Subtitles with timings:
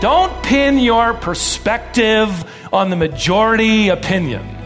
[0.00, 2.28] Don't pin your perspective
[2.72, 4.56] on the majority opinion.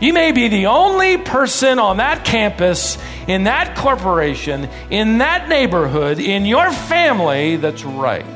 [0.00, 2.98] You may be the only person on that campus,
[3.28, 8.26] in that corporation, in that neighborhood, in your family that's right.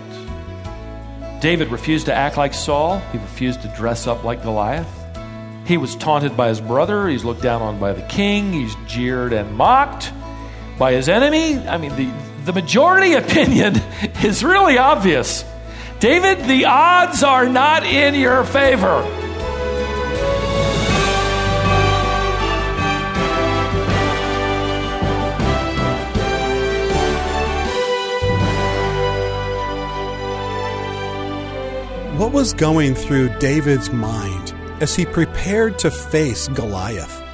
[1.40, 4.86] David refused to act like Saul, he refused to dress up like Goliath.
[5.66, 9.32] He was taunted by his brother, he's looked down on by the king, he's jeered
[9.32, 10.12] and mocked
[10.78, 11.58] by his enemy.
[11.58, 12.10] I mean, the,
[12.44, 13.76] the majority opinion
[14.22, 15.44] is really obvious.
[16.00, 19.02] David, the odds are not in your favor.
[32.18, 37.27] What was going through David's mind as he prepared to face Goliath?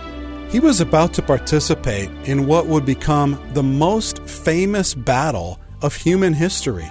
[0.55, 6.33] He was about to participate in what would become the most famous battle of human
[6.33, 6.89] history.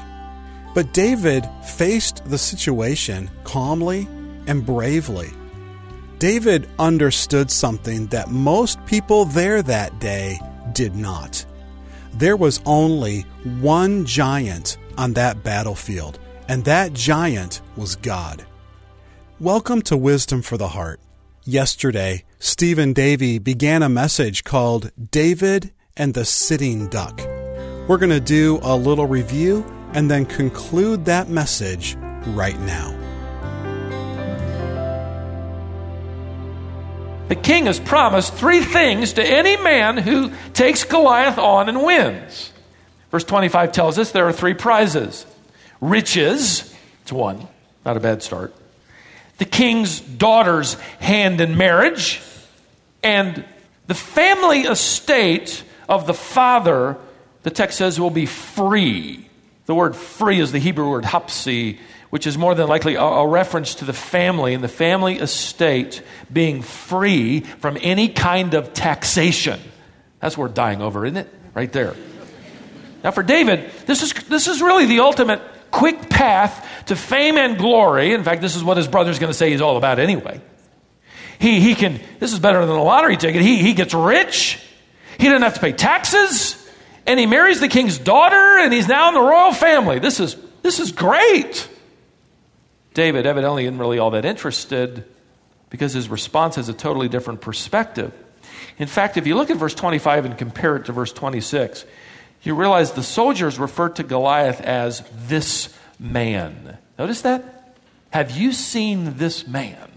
[0.75, 4.05] But David faced the situation calmly
[4.47, 5.29] and bravely.
[6.19, 10.41] David understood something that most people there that day
[10.73, 11.45] did not.
[12.15, 13.21] There was only
[13.61, 16.19] one giant on that battlefield,
[16.49, 18.45] and that giant was God.
[19.39, 20.99] Welcome to Wisdom for the Heart.
[21.45, 27.21] Yesterday, Stephen Davey began a message called David and the Sitting Duck.
[27.87, 29.63] We're going to do a little review
[29.93, 31.95] and then conclude that message
[32.27, 32.91] right now.
[37.29, 42.51] The king has promised three things to any man who takes Goliath on and wins.
[43.09, 45.25] Verse 25 tells us there are three prizes
[45.79, 47.47] riches, it's one,
[47.85, 48.53] not a bad start.
[49.37, 52.21] The king's daughter's hand in marriage,
[53.03, 53.45] and
[53.87, 56.97] the family estate of the father,
[57.43, 59.29] the text says, will be free.
[59.65, 63.27] The word free is the Hebrew word hapsi, which is more than likely a, a,
[63.27, 69.59] reference to the family and the family estate being free from any kind of taxation.
[70.19, 71.33] That's worth dying over, isn't it?
[71.53, 71.95] Right there.
[73.03, 77.57] Now, for David, this is, this is really the ultimate quick path to fame and
[77.57, 78.13] glory.
[78.13, 80.39] In fact, this is what his brother's going to say he's all about anyway.
[81.43, 83.41] He, he can, this is better than a lottery ticket.
[83.41, 84.59] He, he gets rich.
[85.19, 86.63] He doesn't have to pay taxes
[87.05, 89.99] and he marries the king's daughter, and he's now in the royal family.
[89.99, 91.67] This is, this is great.
[92.93, 95.03] David evidently isn't really all that interested
[95.69, 98.13] because his response has a totally different perspective.
[98.77, 101.85] In fact, if you look at verse 25 and compare it to verse 26,
[102.43, 106.77] you realize the soldiers refer to Goliath as this man.
[106.97, 107.75] Notice that?
[108.11, 109.89] Have you seen this man?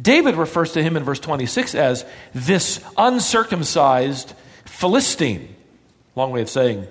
[0.00, 2.04] David refers to him in verse 26 as
[2.34, 4.32] this uncircumcised
[4.64, 5.54] Philistine.
[6.14, 6.86] Long way of saying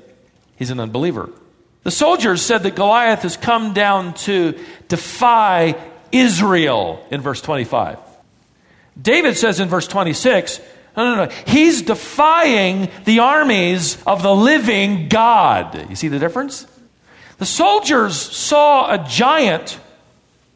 [0.57, 1.29] he's an unbeliever.
[1.83, 4.59] The soldiers said that Goliath has come down to
[4.89, 5.75] defy
[6.11, 7.97] Israel in verse 25.
[9.01, 10.59] David says in verse 26,
[10.97, 11.31] no, no, no.
[11.45, 15.89] He's defying the armies of the living God.
[15.89, 16.65] You see the difference?
[17.37, 19.79] The soldiers saw a giant.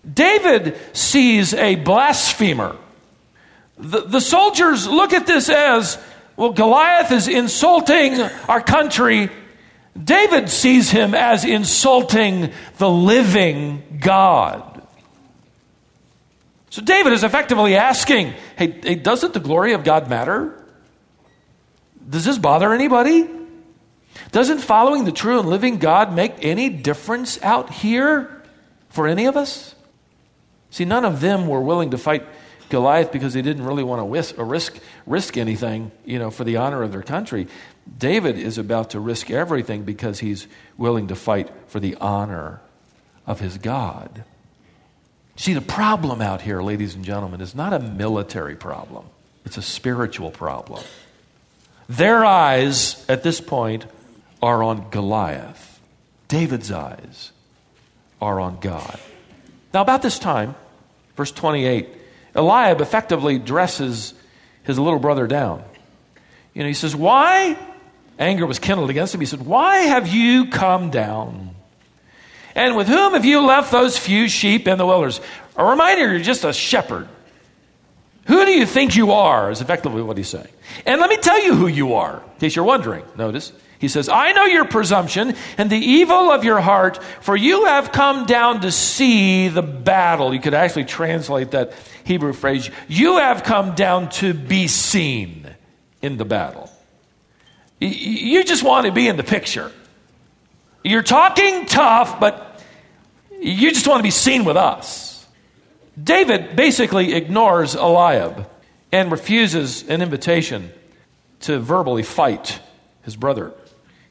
[0.09, 2.75] David sees a blasphemer.
[3.77, 5.97] The, the soldiers look at this as
[6.35, 9.29] well, Goliath is insulting our country.
[10.01, 14.81] David sees him as insulting the living God.
[16.69, 20.57] So David is effectively asking hey, hey, doesn't the glory of God matter?
[22.09, 23.29] Does this bother anybody?
[24.31, 28.41] Doesn't following the true and living God make any difference out here
[28.89, 29.75] for any of us?
[30.71, 32.25] See, none of them were willing to fight
[32.69, 36.43] Goliath because they didn't really want to risk, uh, risk, risk anything, you know, for
[36.45, 37.47] the honor of their country.
[37.97, 42.61] David is about to risk everything because he's willing to fight for the honor
[43.27, 44.23] of his God.
[45.35, 49.05] See, the problem out here, ladies and gentlemen, is not a military problem,
[49.45, 50.83] it's a spiritual problem.
[51.89, 53.85] Their eyes at this point
[54.41, 55.81] are on Goliath,
[56.29, 57.31] David's eyes
[58.21, 58.99] are on God.
[59.73, 60.55] Now, about this time,
[61.15, 61.89] verse 28,
[62.35, 64.13] Eliab effectively dresses
[64.63, 65.63] his little brother down.
[66.53, 67.57] You know, he says, Why?
[68.19, 69.19] Anger was kindled against him.
[69.19, 71.55] He said, Why have you come down?
[72.55, 75.21] And with whom have you left those few sheep in the wilderness?
[75.55, 77.07] A reminder, you're just a shepherd.
[78.27, 79.49] Who do you think you are?
[79.49, 80.47] Is effectively what he's saying.
[80.85, 83.03] And let me tell you who you are, in case you're wondering.
[83.17, 83.51] Notice.
[83.81, 87.91] He says, I know your presumption and the evil of your heart, for you have
[87.91, 90.35] come down to see the battle.
[90.35, 91.73] You could actually translate that
[92.03, 95.49] Hebrew phrase, you have come down to be seen
[95.99, 96.69] in the battle.
[97.79, 99.71] You just want to be in the picture.
[100.83, 102.61] You're talking tough, but
[103.39, 105.25] you just want to be seen with us.
[106.01, 108.47] David basically ignores Eliab
[108.91, 110.71] and refuses an invitation
[111.41, 112.59] to verbally fight
[113.01, 113.53] his brother.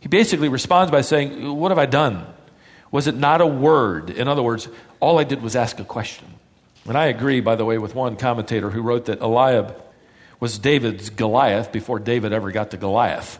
[0.00, 2.26] He basically responds by saying, What have I done?
[2.90, 4.10] Was it not a word?
[4.10, 4.68] In other words,
[4.98, 6.26] all I did was ask a question.
[6.86, 9.80] And I agree, by the way, with one commentator who wrote that Eliab
[10.40, 13.38] was David's Goliath before David ever got to Goliath.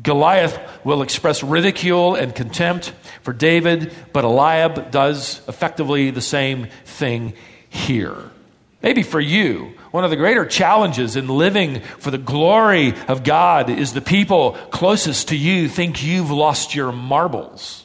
[0.00, 7.34] Goliath will express ridicule and contempt for David, but Eliab does effectively the same thing
[7.68, 8.30] here.
[8.82, 13.68] Maybe for you, one of the greater challenges in living for the glory of God
[13.68, 17.84] is the people closest to you think you've lost your marbles.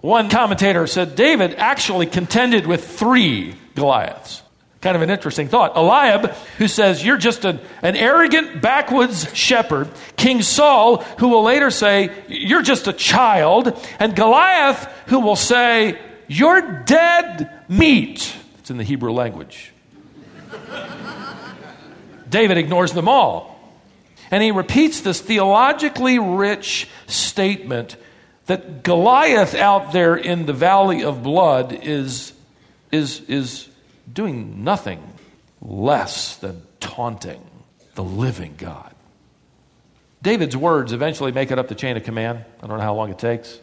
[0.00, 4.42] One commentator said David actually contended with three Goliaths.
[4.80, 5.76] Kind of an interesting thought.
[5.76, 9.90] Eliab, who says, You're just an, an arrogant backwoods shepherd.
[10.16, 13.78] King Saul, who will later say, You're just a child.
[13.98, 18.34] And Goliath, who will say, You're dead meat.
[18.70, 19.72] It's in the Hebrew language.
[22.28, 23.58] David ignores them all.
[24.30, 27.96] And he repeats this theologically rich statement
[28.46, 32.32] that Goliath out there in the valley of blood is,
[32.92, 33.68] is, is
[34.12, 35.02] doing nothing
[35.60, 37.44] less than taunting
[37.96, 38.94] the living God.
[40.22, 42.44] David's words eventually make it up the chain of command.
[42.62, 43.58] I don't know how long it takes.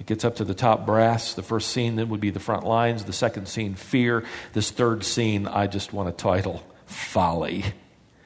[0.00, 1.34] It gets up to the top brass.
[1.34, 3.04] The first scene then would be the front lines.
[3.04, 4.24] The second scene, fear.
[4.54, 7.64] This third scene, I just want to title Folly.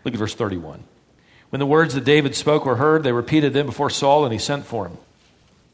[0.04, 0.84] Look at verse 31.
[1.50, 4.38] When the words that David spoke were heard, they repeated them before Saul, and he
[4.38, 4.98] sent for him.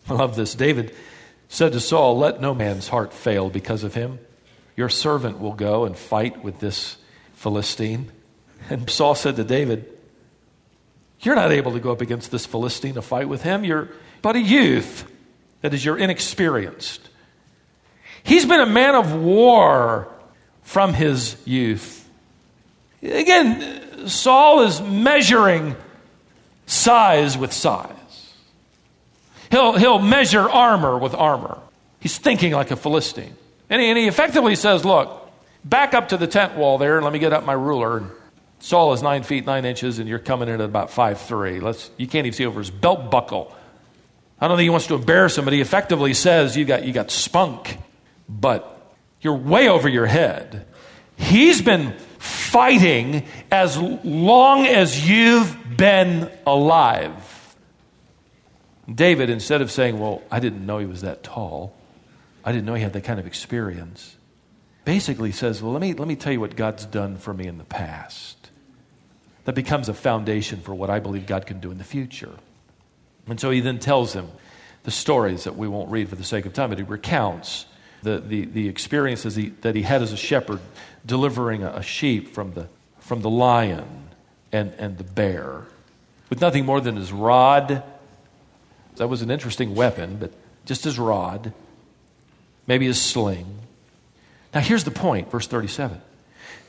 [0.08, 0.54] I love this.
[0.54, 0.94] David
[1.48, 4.18] said to Saul, Let no man's heart fail because of him.
[4.76, 6.96] Your servant will go and fight with this
[7.34, 8.10] Philistine.
[8.70, 9.86] And Saul said to David,
[11.20, 13.64] You're not able to go up against this Philistine to fight with him.
[13.64, 13.88] You're
[14.22, 15.09] but a youth.
[15.62, 17.08] That is, you're inexperienced.
[18.22, 20.08] He's been a man of war
[20.62, 22.08] from his youth.
[23.02, 25.76] Again, Saul is measuring
[26.66, 27.96] size with size.
[29.50, 31.58] He'll, he'll measure armor with armor.
[31.98, 33.34] He's thinking like a Philistine.
[33.68, 35.30] And he, and he effectively says, Look,
[35.64, 38.04] back up to the tent wall there and let me get up my ruler.
[38.60, 41.60] Saul is nine feet nine inches, and you're coming in at about five three.
[41.60, 43.54] Let's, you can't even see over his belt buckle.
[44.40, 46.92] I don't think he wants to embarrass him, but he effectively says, You got, you
[46.92, 47.78] got spunk,
[48.28, 50.66] but you're way over your head.
[51.16, 57.56] He's been fighting as long as you've been alive.
[58.92, 61.74] David, instead of saying, Well, I didn't know he was that tall,
[62.42, 64.16] I didn't know he had that kind of experience,
[64.86, 67.58] basically says, Well, let me, let me tell you what God's done for me in
[67.58, 68.50] the past.
[69.44, 72.32] That becomes a foundation for what I believe God can do in the future.
[73.30, 74.28] And so he then tells him
[74.82, 77.66] the stories that we won't read for the sake of time, but he recounts
[78.02, 80.60] the, the, the experiences he, that he had as a shepherd
[81.04, 82.68] delivering a, a sheep from the,
[82.98, 84.08] from the lion
[84.52, 85.66] and, and the bear
[86.30, 87.82] with nothing more than his rod
[88.96, 90.32] that was an interesting weapon, but
[90.64, 91.52] just his rod,
[92.66, 93.58] maybe his sling.
[94.54, 96.00] Now, here's the point, verse 37.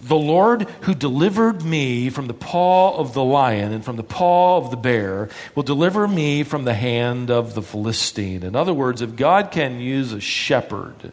[0.01, 4.57] The Lord who delivered me from the paw of the lion and from the paw
[4.57, 8.41] of the bear will deliver me from the hand of the Philistine.
[8.41, 11.11] In other words, if God can use a shepherd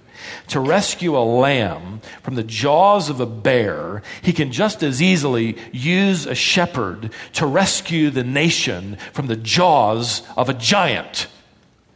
[0.48, 5.58] to rescue a lamb from the jaws of a bear, he can just as easily
[5.70, 11.26] use a shepherd to rescue the nation from the jaws of a giant.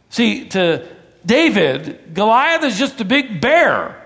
[0.09, 0.87] See, to
[1.25, 4.02] David, Goliath is just a big bear.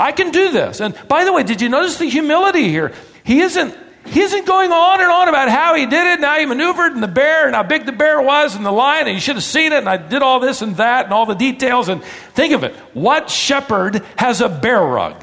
[0.00, 0.80] I can do this.
[0.80, 2.92] And by the way, did you notice the humility here?
[3.22, 3.76] He isn't
[4.06, 6.92] he isn't going on and on about how he did it and how he maneuvered
[6.92, 9.36] and the bear and how big the bear was and the lion and you should
[9.36, 12.02] have seen it and I did all this and that and all the details and
[12.32, 12.74] think of it.
[12.94, 15.22] What shepherd has a bear rug?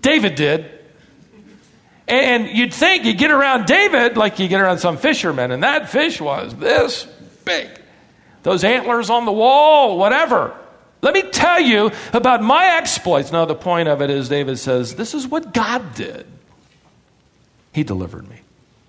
[0.00, 0.70] David did.
[2.08, 5.88] And you'd think you'd get around David like you get around some fisherman, and that
[5.88, 7.04] fish was this
[7.46, 7.68] big.
[8.42, 10.54] Those antlers on the wall, whatever.
[11.04, 13.30] Let me tell you about my exploits.
[13.30, 16.26] Now, the point of it is, David says, This is what God did.
[17.72, 18.40] He delivered me.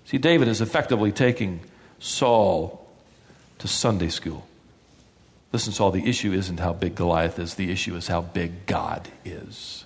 [0.06, 1.60] See, David is effectively taking
[2.00, 2.88] Saul
[3.60, 4.48] to Sunday school.
[5.52, 9.10] Listen, Saul, the issue isn't how big Goliath is, the issue is how big God
[9.26, 9.84] is.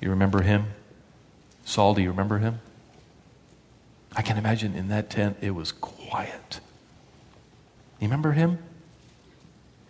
[0.00, 0.68] You remember him?
[1.66, 2.60] Saul, do you remember him?
[4.16, 6.60] I can imagine in that tent it was quiet.
[8.00, 8.58] You remember him?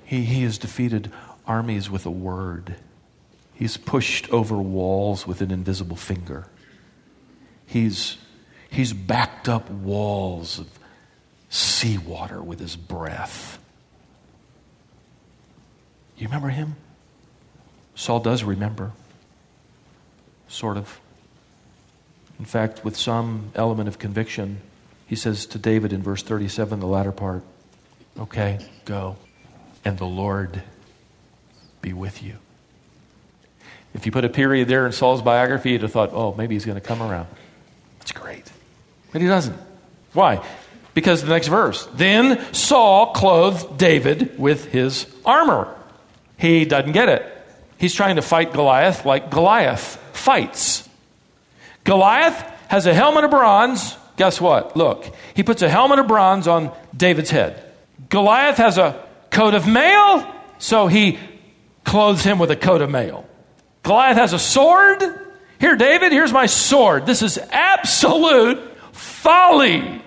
[0.04, 1.10] He, he has defeated
[1.46, 2.76] armies with a word.
[3.54, 6.46] He's pushed over walls with an invisible finger.
[7.66, 8.18] He's,
[8.74, 10.66] He's backed up walls of
[11.48, 13.60] seawater with his breath.
[16.16, 16.74] You remember him?
[17.94, 18.90] Saul does remember.
[20.48, 21.00] Sort of.
[22.40, 24.60] In fact, with some element of conviction,
[25.06, 27.44] he says to David in verse 37, the latter part,
[28.18, 29.16] Okay, go,
[29.84, 30.62] and the Lord
[31.82, 32.36] be with you.
[33.94, 36.64] If you put a period there in Saul's biography, you'd have thought, oh, maybe he's
[36.64, 37.28] going to come around.
[38.00, 38.50] That's great.
[39.12, 39.56] But he doesn't.
[40.12, 40.44] Why?
[40.94, 41.86] Because the next verse.
[41.94, 45.72] Then Saul clothed David with his armor.
[46.38, 47.30] He doesn't get it.
[47.78, 50.88] He's trying to fight Goliath like Goliath fights.
[51.84, 53.96] Goliath has a helmet of bronze.
[54.16, 54.76] Guess what?
[54.76, 57.62] Look, he puts a helmet of bronze on David's head.
[58.08, 61.18] Goliath has a coat of mail, so he
[61.84, 63.26] clothes him with a coat of mail.
[63.82, 65.02] Goliath has a sword.
[65.60, 67.04] Here, David, here's my sword.
[67.04, 68.58] This is absolute
[68.92, 70.02] folly.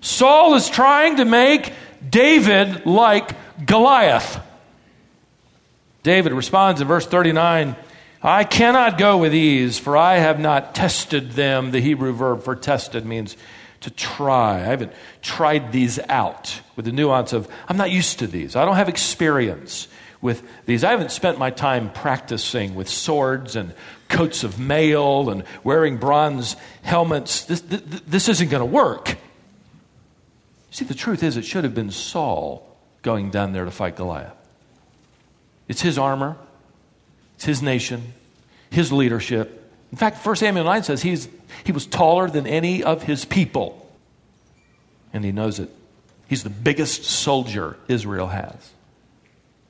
[0.00, 1.72] Saul is trying to make
[2.08, 4.40] David like Goliath.
[6.02, 7.76] David responds in verse 39
[8.22, 11.70] I cannot go with ease, for I have not tested them.
[11.70, 13.34] The Hebrew verb for tested means
[13.80, 14.56] to try.
[14.56, 18.56] I haven't tried these out with the nuance of I'm not used to these.
[18.56, 19.88] I don't have experience
[20.20, 20.84] with these.
[20.84, 23.74] I haven't spent my time practicing with swords and
[24.08, 27.44] coats of mail and wearing bronze helmets.
[27.44, 29.16] This, this, this isn't going to work.
[30.70, 32.66] See, the truth is, it should have been Saul
[33.02, 34.34] going down there to fight Goliath.
[35.68, 36.36] It's his armor,
[37.36, 38.12] it's his nation,
[38.70, 39.56] his leadership.
[39.92, 41.28] In fact, 1 Samuel 9 says he's,
[41.64, 43.76] he was taller than any of his people.
[45.12, 45.70] And he knows it.
[46.28, 48.70] He's the biggest soldier Israel has.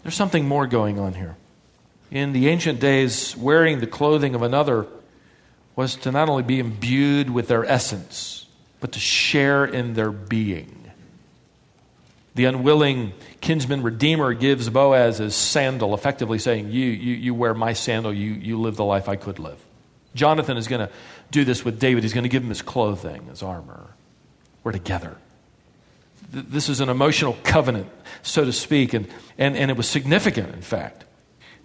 [0.02, 1.36] There's something more going on here.
[2.10, 4.86] In the ancient days, wearing the clothing of another
[5.76, 8.46] was to not only be imbued with their essence,
[8.80, 10.76] but to share in their being.
[12.34, 17.72] The unwilling kinsman redeemer gives Boaz his sandal, effectively saying, You, you, you wear my
[17.72, 19.58] sandal, you, you live the life I could live.
[20.14, 20.92] Jonathan is going to
[21.30, 22.02] do this with David.
[22.02, 23.94] He's going to give him his clothing, his armor.
[24.64, 25.16] We're together
[26.32, 27.88] this is an emotional covenant,
[28.22, 31.04] so to speak, and, and, and it was significant, in fact.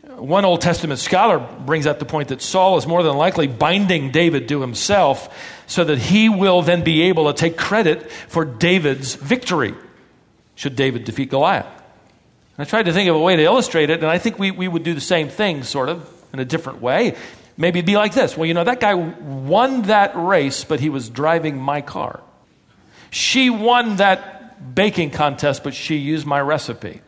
[0.03, 4.11] One Old Testament scholar brings up the point that Saul is more than likely binding
[4.11, 5.35] David to himself
[5.67, 9.73] so that he will then be able to take credit for David's victory
[10.55, 11.65] should David defeat Goliath.
[12.57, 14.67] I tried to think of a way to illustrate it, and I think we, we
[14.67, 17.15] would do the same thing, sort of, in a different way.
[17.57, 21.09] Maybe be like this Well, you know, that guy won that race, but he was
[21.09, 22.21] driving my car.
[23.11, 27.01] She won that baking contest, but she used my recipe.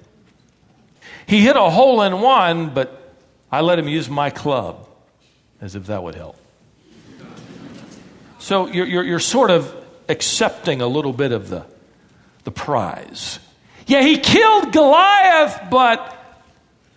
[1.25, 3.13] He hit a hole in one, but
[3.51, 4.87] I let him use my club,
[5.59, 6.37] as if that would help.
[8.39, 9.75] So you're, you're, you're sort of
[10.07, 11.65] accepting a little bit of the,
[12.45, 13.39] the prize.
[13.87, 16.15] Yeah, he killed Goliath, but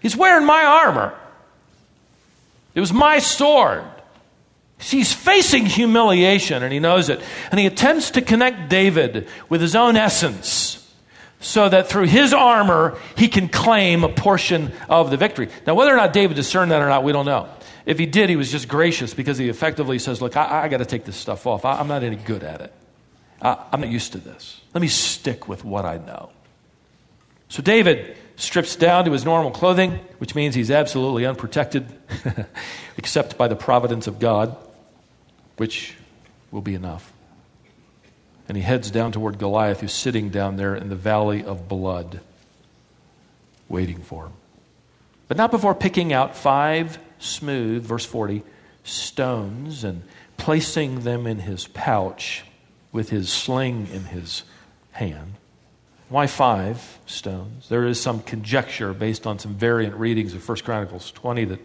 [0.00, 1.18] he's wearing my armor.
[2.80, 3.84] It was my sword.
[4.78, 7.20] He's facing humiliation and he knows it.
[7.50, 10.90] And he attempts to connect David with his own essence
[11.40, 15.50] so that through his armor he can claim a portion of the victory.
[15.66, 17.50] Now, whether or not David discerned that or not, we don't know.
[17.84, 20.78] If he did, he was just gracious because he effectively says, Look, I, I got
[20.78, 21.66] to take this stuff off.
[21.66, 22.72] I, am not any good at it.
[23.42, 24.58] I, I'm not used to this.
[24.72, 26.30] Let me stick with what I know.
[27.50, 31.86] So David strips down to his normal clothing, which means he's absolutely unprotected,
[32.96, 34.56] except by the providence of God
[35.60, 35.94] which
[36.50, 37.12] will be enough.
[38.48, 42.20] And he heads down toward Goliath, who's sitting down there in the valley of blood,
[43.68, 44.32] waiting for him.
[45.28, 48.42] But not before picking out five smooth, verse 40,
[48.84, 50.02] stones and
[50.38, 52.44] placing them in his pouch
[52.90, 54.44] with his sling in his
[54.92, 55.34] hand.
[56.10, 57.68] Why five stones?
[57.68, 61.60] There is some conjecture based on some variant readings of 1 Chronicles 20 that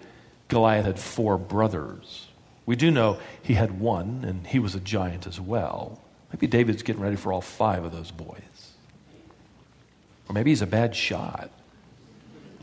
[0.49, 2.27] Goliath had four brothers.
[2.67, 5.99] We do know he had one, and he was a giant as well.
[6.31, 8.73] Maybe David's getting ready for all five of those boys.
[10.29, 11.49] Or maybe he's a bad shot.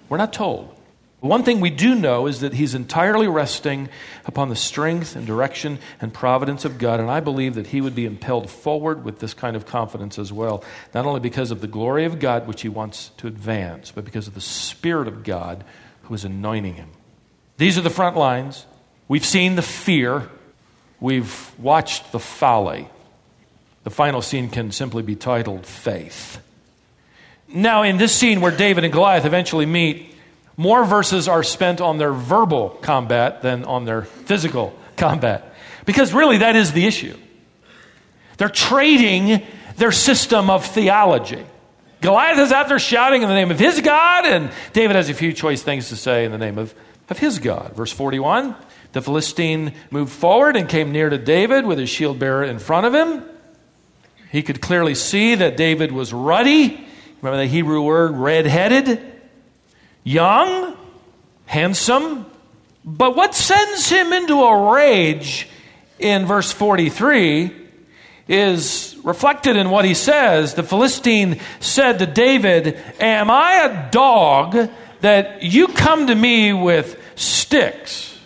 [0.09, 0.73] We're not told.
[1.23, 3.89] One thing we do know is that he's entirely resting
[4.25, 7.95] upon the strength and direction and providence of God, and I believe that he would
[7.95, 11.69] be impelled forward with this kind of confidence as well, not only because of the
[11.69, 15.63] glory of God, which he wants to advance, but because of the Spirit of God
[16.03, 16.89] who is anointing him.
[17.57, 18.67] These are the front lines.
[19.07, 20.29] We've seen the fear,
[20.99, 22.89] we've watched the folly.
[23.85, 26.43] The final scene can simply be titled Faith.
[27.47, 30.12] Now, in this scene where David and Goliath eventually meet,
[30.57, 35.55] more verses are spent on their verbal combat than on their physical combat.
[35.85, 37.17] Because really, that is the issue.
[38.37, 39.43] They're trading
[39.77, 41.45] their system of theology.
[42.01, 45.15] Goliath is out there shouting in the name of his God, and David has a
[45.15, 46.75] few choice things to say in the name of,
[47.09, 47.75] of his God.
[47.75, 48.57] Verse 41
[48.93, 52.87] the Philistine moved forward and came near to David with his shield bearer in front
[52.87, 53.25] of him.
[54.31, 56.87] He could clearly see that David was ruddy.
[57.21, 59.12] Remember the Hebrew word red headed?
[60.05, 60.77] Young,
[61.47, 62.27] handsome.
[62.85, 65.49] But what sends him into a rage
[65.99, 67.63] in verse 43
[68.29, 70.55] is reflected in what he says.
[70.55, 77.01] The Philistine said to David, Am I a dog that you come to me with
[77.15, 78.19] sticks?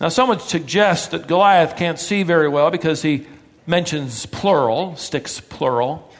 [0.00, 3.26] Now, some would suggest that Goliath can't see very well because he
[3.66, 6.11] mentions plural, sticks plural.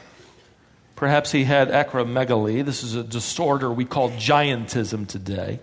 [1.03, 2.63] Perhaps he had acromegaly.
[2.63, 5.59] This is a disorder we call giantism today,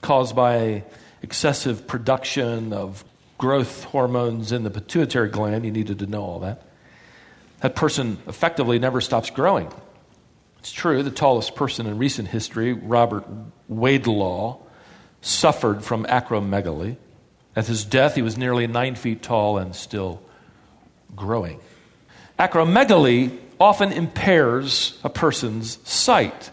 [0.00, 0.84] caused by
[1.20, 3.04] excessive production of
[3.36, 5.66] growth hormones in the pituitary gland.
[5.66, 6.62] You needed to know all that.
[7.60, 9.70] That person effectively never stops growing.
[10.60, 13.26] It's true, the tallest person in recent history, Robert
[13.70, 14.60] Wadlow,
[15.20, 16.96] suffered from acromegaly.
[17.54, 20.22] At his death, he was nearly nine feet tall and still
[21.14, 21.60] growing.
[22.38, 26.50] Acromegaly often impairs a person's sight.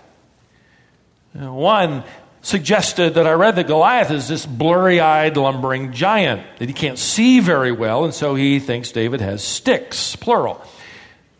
[1.33, 2.03] One
[2.41, 6.99] suggested that I read that Goliath is this blurry eyed, lumbering giant, that he can't
[6.99, 10.61] see very well, and so he thinks David has sticks, plural.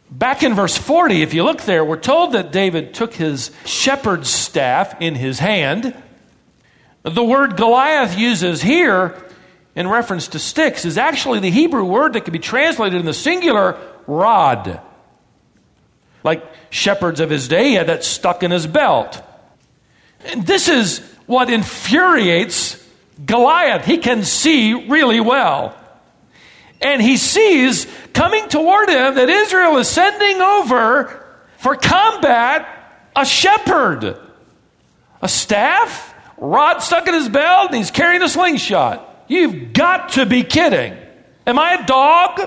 [0.10, 4.30] Back in verse 40, if you look there, we're told that David took his shepherd's
[4.30, 5.96] staff in his hand.
[7.04, 9.22] The word Goliath uses here
[9.76, 13.14] in reference to sticks is actually the Hebrew word that can be translated in the
[13.14, 14.82] singular rod.
[16.24, 19.22] Like shepherds of his day, had that stuck in his belt.
[20.26, 22.84] And this is what infuriates
[23.26, 23.86] Goliath.
[23.86, 25.76] He can see really well.
[26.82, 31.26] And he sees coming toward him that Israel is sending over
[31.58, 32.68] for combat
[33.16, 34.18] a shepherd,
[35.22, 39.26] a staff, rod stuck in his belt, and he's carrying a slingshot.
[39.28, 40.96] You've got to be kidding.
[41.48, 42.42] Am I a dog?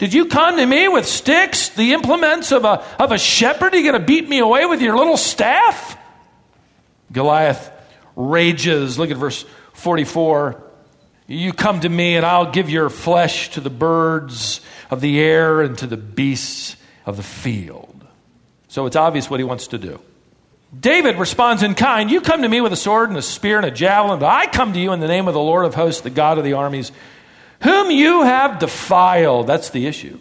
[0.00, 3.74] Did you come to me with sticks, the implements of a, of a shepherd?
[3.74, 5.94] Are you going to beat me away with your little staff?
[7.12, 7.70] Goliath
[8.16, 8.98] rages.
[8.98, 10.62] Look at verse 44.
[11.26, 15.60] You come to me, and I'll give your flesh to the birds of the air
[15.60, 18.02] and to the beasts of the field.
[18.68, 20.00] So it's obvious what he wants to do.
[20.78, 23.66] David responds in kind You come to me with a sword and a spear and
[23.66, 26.00] a javelin, but I come to you in the name of the Lord of hosts,
[26.00, 26.90] the God of the armies,
[27.62, 29.46] whom you have defiled.
[29.46, 30.18] That's the issue.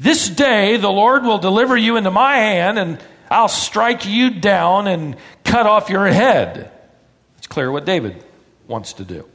[0.00, 2.98] This day the Lord will deliver you into my hand, and
[3.30, 6.70] I'll strike you down and cut off your head.
[7.38, 8.22] It's clear what David
[8.66, 9.28] wants to do.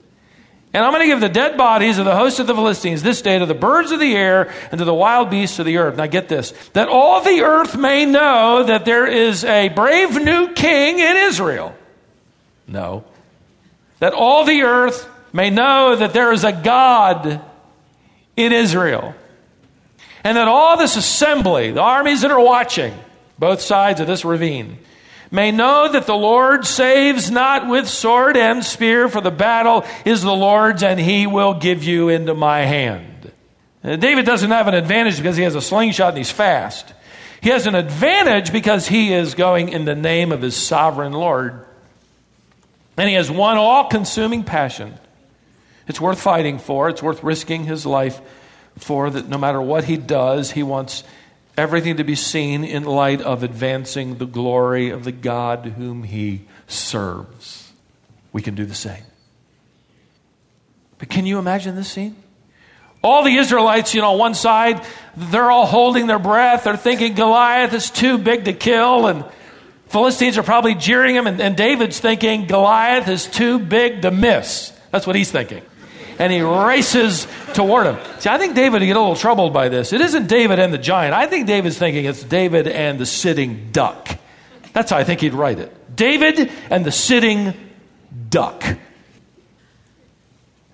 [0.74, 3.22] And I'm going to give the dead bodies of the host of the Philistines this
[3.22, 5.96] day to the birds of the air and to the wild beasts of the earth.
[5.96, 10.54] Now get this that all the earth may know that there is a brave new
[10.54, 11.74] king in Israel.
[12.68, 13.06] No.
[14.00, 17.40] That all the earth may know that there is a God
[18.36, 19.14] in Israel.
[20.24, 22.92] And that all this assembly, the armies that are watching,
[23.38, 24.80] both sides of this ravine,
[25.30, 30.24] may know that the Lord saves not with sword and spear, for the battle is
[30.24, 33.32] the Lord's, and he will give you into my hand.
[33.84, 36.96] And David doesn't have an advantage because he has a slingshot and he's fast.
[37.42, 41.64] He has an advantage because he is going in the name of his sovereign Lord.
[42.98, 44.98] And he has one all consuming passion.
[45.88, 48.20] It's worth fighting for, it's worth risking his life
[48.78, 51.04] for, that no matter what he does, he wants
[51.58, 56.42] everything to be seen in light of advancing the glory of the God whom he
[56.68, 57.72] serves.
[58.34, 59.04] We can do the same.
[61.00, 62.16] But can you imagine this scene?
[63.04, 64.84] All the Israelites, you know, on one side,
[65.16, 66.66] they're all holding their breath.
[66.66, 69.24] They're thinking Goliath is too big to kill, and
[69.88, 74.74] Philistines are probably jeering him, and, and David's thinking Goliath is too big to miss.
[74.92, 75.64] That's what he's thinking
[76.20, 77.98] and he races toward him.
[78.20, 79.94] See, I think David would get a little troubled by this.
[79.94, 81.14] It isn't David and the giant.
[81.14, 84.18] I think David's thinking it's David and the sitting duck.
[84.74, 85.96] That's how I think he'd write it.
[85.96, 87.54] David and the sitting
[88.30, 88.64] duck.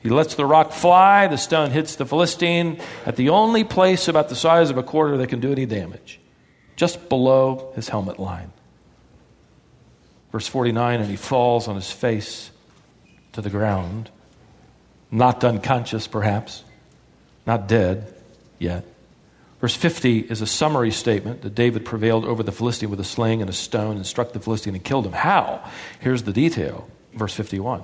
[0.01, 1.27] He lets the rock fly.
[1.27, 5.17] The stone hits the Philistine at the only place about the size of a quarter
[5.17, 6.19] that can do any damage,
[6.75, 8.51] just below his helmet line.
[10.33, 12.51] Verse 49 and he falls on his face
[13.33, 14.09] to the ground
[15.13, 16.63] knocked unconscious, perhaps,
[17.45, 18.13] not dead
[18.59, 18.83] yet.
[19.61, 23.39] Verse 50 is a summary statement that David prevailed over the Philistine with a sling
[23.39, 25.13] and a stone and struck the Philistine and killed him.
[25.13, 25.63] How?
[26.01, 26.89] Here's the detail.
[27.13, 27.83] Verse 51.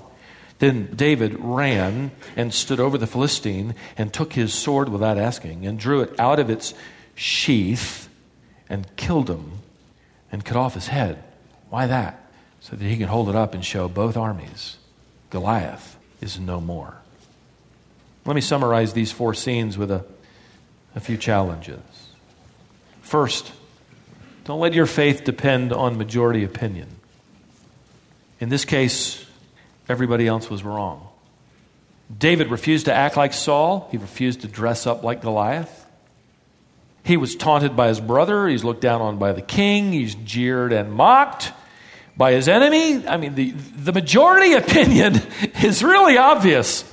[0.58, 5.80] Then David ran and stood over the Philistine and took his sword without asking and
[5.80, 6.74] drew it out of its
[7.16, 8.10] sheath
[8.68, 9.60] and killed him
[10.32, 11.24] and cut off his head.
[11.70, 12.22] Why that?
[12.60, 14.76] So that he can hold it up and show both armies
[15.30, 16.99] Goliath is no more.
[18.30, 20.06] Let me summarize these four scenes with a,
[20.96, 21.80] a few challenges.
[23.02, 23.52] First,
[24.44, 26.90] don't let your faith depend on majority opinion.
[28.40, 29.26] In this case,
[29.90, 31.08] everybody else was wrong.
[32.16, 35.88] David refused to act like Saul, he refused to dress up like Goliath.
[37.04, 40.72] He was taunted by his brother, he's looked down on by the king, he's jeered
[40.72, 41.52] and mocked
[42.16, 43.08] by his enemy.
[43.08, 45.20] I mean, the, the majority opinion
[45.64, 46.86] is really obvious.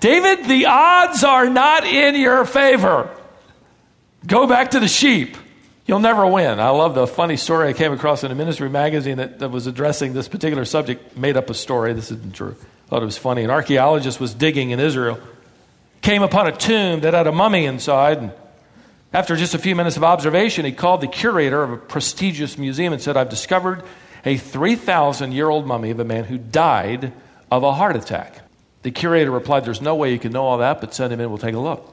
[0.00, 3.14] David, the odds are not in your favor.
[4.26, 5.36] Go back to the sheep.
[5.86, 6.60] You'll never win.
[6.60, 9.66] I love the funny story I came across in a ministry magazine that, that was
[9.66, 11.92] addressing this particular subject, made up a story.
[11.92, 12.54] This isn't true.
[12.86, 13.44] Thought it was funny.
[13.44, 15.18] An archaeologist was digging in Israel,
[16.00, 18.18] came upon a tomb that had a mummy inside.
[18.18, 18.32] And
[19.12, 22.92] after just a few minutes of observation, he called the curator of a prestigious museum
[22.92, 23.82] and said, I've discovered
[24.24, 27.12] a 3,000 year old mummy of a man who died
[27.50, 28.42] of a heart attack.
[28.82, 31.28] The curator replied, There's no way you can know all that, but send him in,
[31.28, 31.86] we'll take a look.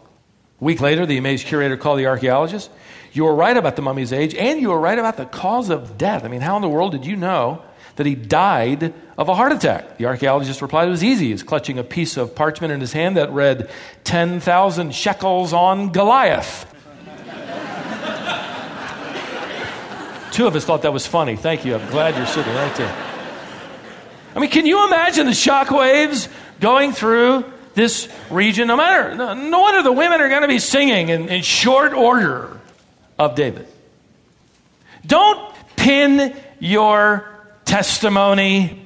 [0.60, 2.72] A week later, the amazed curator called the archaeologist.
[3.14, 5.98] You were right about the mummy's age, and you were right about the cause of
[5.98, 6.24] death.
[6.24, 7.62] I mean, how in the world did you know
[7.96, 9.98] that he died of a heart attack?
[9.98, 11.28] The archaeologist replied, It was easy.
[11.28, 13.70] He was clutching a piece of parchment in his hand that read
[14.04, 16.74] 10,000 shekels on Goliath.
[20.32, 21.36] Two of us thought that was funny.
[21.36, 21.76] Thank you.
[21.76, 23.04] I'm glad you're sitting right there.
[24.36, 28.68] I mean, can you imagine the shock waves going through this region?
[28.68, 32.60] No matter, no, wonder the women are going to be singing in, in short order
[33.18, 33.68] of David.
[35.06, 37.28] Don't pin your
[37.66, 38.84] testimony.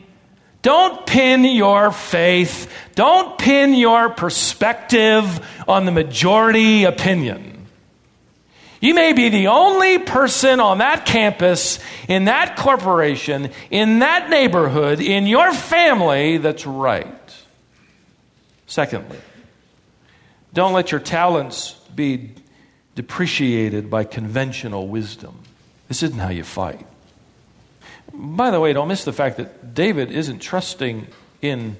[0.62, 2.72] Don't pin your faith.
[2.96, 7.52] Don't pin your perspective on the majority opinion.
[8.80, 15.00] You may be the only person on that campus, in that corporation, in that neighborhood,
[15.00, 17.08] in your family that's right.
[18.72, 19.18] Secondly,
[20.54, 22.32] don't let your talents be
[22.96, 25.40] depreciated by conventional wisdom.
[25.90, 26.86] This isn't how you fight.
[28.14, 31.08] By the way, don't miss the fact that David isn't trusting
[31.42, 31.76] in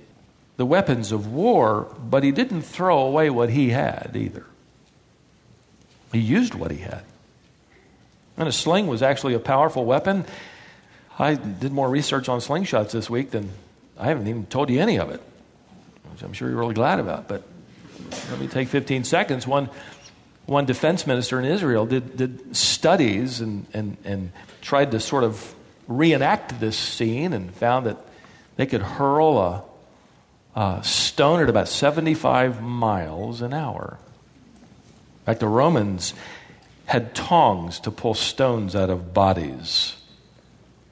[0.58, 4.46] the weapons of war, but he didn't throw away what he had either.
[6.12, 7.06] He used what he had.
[8.36, 10.26] And a sling was actually a powerful weapon.
[11.18, 13.52] I did more research on slingshots this week than
[13.98, 15.22] I haven't even told you any of it,
[16.12, 17.28] which I'm sure you're really glad about.
[17.28, 17.44] But
[18.30, 19.48] let me take 15 seconds.
[19.48, 19.70] One
[20.46, 25.54] one defense minister in Israel did, did studies and, and, and tried to sort of
[25.88, 27.98] reenact this scene and found that
[28.58, 29.64] they could hurl a,
[30.60, 33.98] a stone at about 75 miles an hour.
[35.22, 36.14] In fact, the Romans
[36.86, 39.96] had tongs to pull stones out of bodies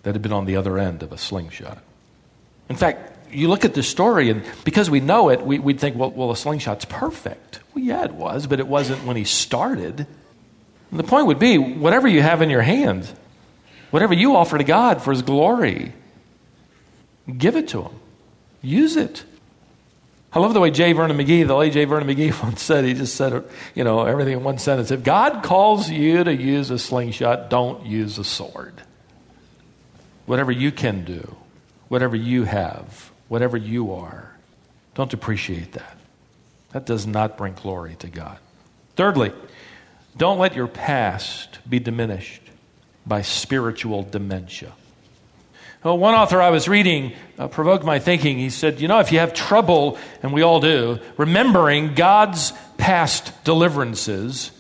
[0.04, 1.80] that had been on the other end of a slingshot.
[2.70, 5.96] In fact, you look at the story, and because we know it, we, would think,
[5.96, 7.60] well, well, a slingshot's perfect.
[7.74, 10.08] Well, yeah, it was, but it wasn't when he started.
[10.92, 13.12] And the point would be whatever you have in your hand,
[13.92, 15.94] whatever you offer to God for his glory,
[17.38, 17.94] give it to him.
[18.62, 19.24] Use it.
[20.32, 20.94] I love the way J.
[20.94, 21.86] Vernon McGee, the late J.
[21.86, 24.92] Vernon McGee once said, he just said, you know, everything in one sentence.
[24.92, 28.74] If God calls you to use a slingshot, don't use a sword.
[30.26, 31.36] Whatever you can do,
[31.88, 34.36] whatever you have, whatever you are.
[34.96, 35.98] Don't depreciate that.
[36.74, 38.38] That does not bring glory to God.
[38.96, 39.32] Thirdly,
[40.18, 42.42] don't let your past be diminished
[43.08, 44.74] by spiritual dementia.
[45.84, 48.38] Well, one author I was reading uh, provoked my thinking.
[48.38, 53.46] He said, You know, if you have trouble, and we all do, remembering God's past
[53.46, 54.52] deliverances,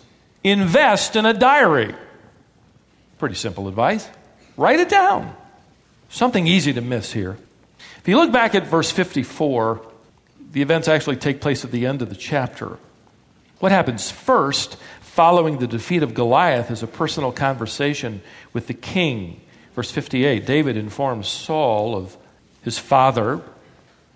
[0.44, 1.94] invest in a diary.
[3.18, 4.08] Pretty simple advice.
[4.56, 5.36] Write it down.
[6.08, 7.38] Something easy to miss here.
[8.00, 9.82] If you look back at verse 54,
[10.52, 12.78] the events actually take place at the end of the chapter.
[13.60, 18.22] What happens first, following the defeat of Goliath, is a personal conversation
[18.54, 19.42] with the king.
[19.76, 22.18] Verse 58 David informs Saul of
[22.62, 23.42] his father,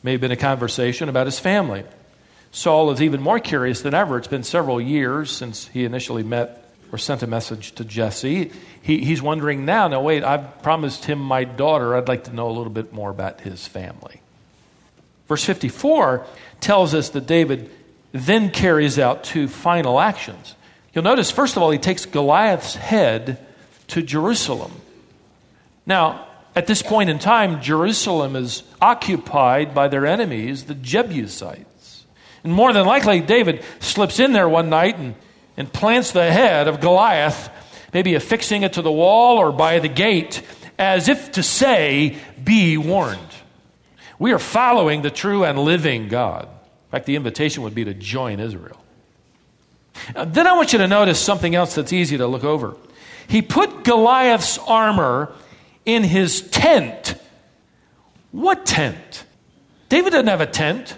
[0.01, 1.83] may have been a conversation about his family.
[2.51, 4.17] Saul is even more curious than ever.
[4.17, 6.62] It's been several years since he initially met
[6.93, 8.51] or sent a message to Jesse.
[8.83, 11.95] He, he's wondering now, now, wait, I've promised him my daughter.
[11.95, 14.21] I'd like to know a little bit more about his family.
[15.27, 16.27] Verse 54
[16.61, 17.71] tells us that David
[18.11, 20.55] then carries out two final actions.
[20.93, 23.43] You'll notice, first of all, he takes Goliath's head
[23.87, 24.71] to Jerusalem.
[25.87, 32.05] Now, At this point in time, Jerusalem is occupied by their enemies, the Jebusites.
[32.43, 35.15] And more than likely, David slips in there one night and,
[35.57, 37.49] and plants the head of Goliath,
[37.93, 40.41] maybe affixing it to the wall or by the gate,
[40.77, 43.19] as if to say, Be warned.
[44.19, 46.43] We are following the true and living God.
[46.43, 48.79] In fact, the invitation would be to join Israel.
[50.15, 52.75] Now, then I want you to notice something else that's easy to look over.
[53.27, 55.33] He put Goliath's armor
[55.85, 57.15] in his tent.
[58.31, 59.25] What tent?
[59.89, 60.97] David doesn't have a tent.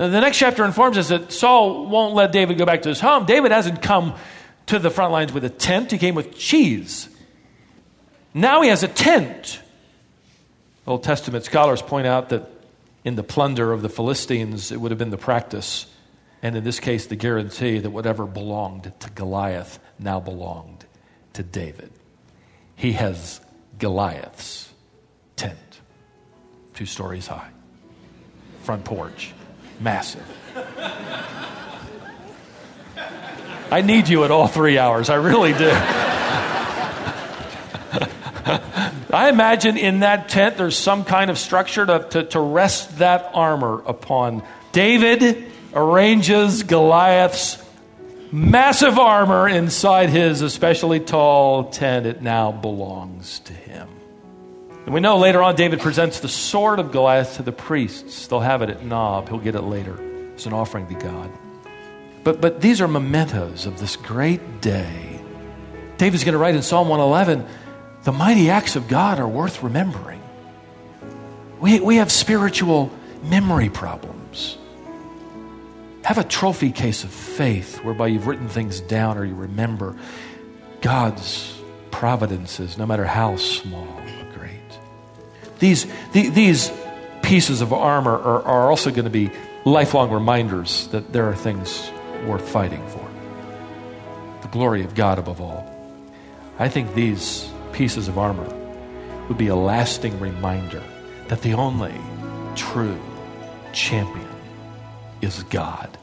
[0.00, 3.00] Uh, the next chapter informs us that Saul won't let David go back to his
[3.00, 3.26] home.
[3.26, 4.14] David hasn't come
[4.64, 7.10] to the front lines with a tent, he came with cheese.
[8.32, 9.60] Now he has a tent.
[10.86, 12.50] Old Testament scholars point out that
[13.04, 15.84] in the plunder of the Philistines, it would have been the practice,
[16.42, 20.86] and in this case, the guarantee that whatever belonged to Goliath now belonged
[21.34, 21.90] to David.
[22.74, 23.38] He has
[23.78, 24.72] Goliath's
[25.36, 25.58] tent,
[26.72, 27.50] two stories high,
[28.62, 29.34] front porch,
[29.80, 30.24] massive.
[33.72, 35.10] I need you at all three hours.
[35.10, 35.70] I really do.
[39.12, 43.30] I imagine in that tent there's some kind of structure to, to, to, rest that
[43.34, 44.42] armor upon.
[44.72, 47.62] David arranges Goliath's
[48.32, 52.06] massive armor inside his especially tall tent.
[52.06, 53.88] It now belongs to him.
[54.84, 58.26] And we know later on David presents the sword of Goliath to the priests.
[58.26, 59.28] They'll have it at Nob.
[59.28, 59.96] He'll get it later.
[60.32, 61.30] It's an offering to God.
[62.24, 65.20] But, but these are mementos of this great day.
[65.98, 67.46] David's going to write in Psalm 111
[68.02, 70.22] the mighty acts of God are worth remembering.
[71.60, 72.90] We, we have spiritual
[73.22, 74.56] memory problems.
[76.02, 79.96] Have a trophy case of faith whereby you've written things down or you remember
[80.80, 84.00] God's providences, no matter how small.
[85.60, 86.72] These, the, these
[87.22, 89.30] pieces of armor are, are also going to be
[89.64, 91.90] lifelong reminders that there are things
[92.26, 93.06] worth fighting for.
[94.42, 95.66] The glory of God above all.
[96.58, 98.48] I think these pieces of armor
[99.28, 100.82] would be a lasting reminder
[101.28, 101.94] that the only
[102.56, 102.98] true
[103.72, 104.28] champion
[105.22, 105.96] is God.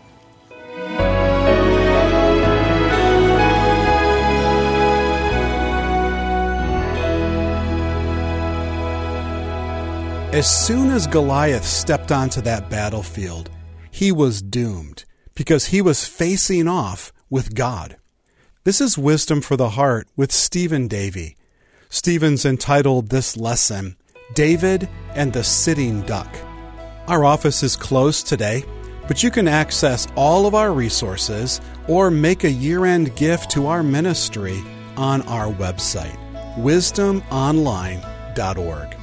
[10.33, 13.49] As soon as Goliath stepped onto that battlefield,
[13.89, 17.95] he was doomed because he was facing off with God.
[18.65, 21.37] This is Wisdom for the Heart with Stephen Davey.
[21.87, 23.95] Stephen's entitled this lesson,
[24.33, 26.27] David and the Sitting Duck.
[27.07, 28.65] Our office is closed today,
[29.07, 33.67] but you can access all of our resources or make a year end gift to
[33.67, 34.61] our ministry
[34.97, 36.17] on our website,
[36.57, 38.97] wisdomonline.org.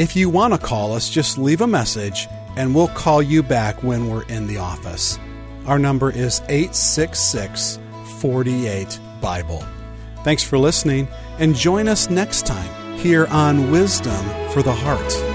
[0.00, 3.82] If you want to call us, just leave a message and we'll call you back
[3.82, 5.18] when we're in the office.
[5.66, 7.78] Our number is 866
[8.18, 9.62] 48 Bible.
[10.24, 11.06] Thanks for listening
[11.38, 15.29] and join us next time here on Wisdom for the Heart.